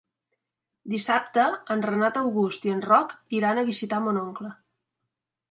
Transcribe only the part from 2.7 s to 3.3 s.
i en Roc